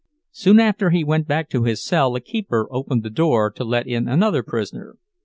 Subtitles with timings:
[0.31, 3.85] Soon after he went back to his cell, a keeper opened the door to let
[3.85, 4.97] in another prisoner.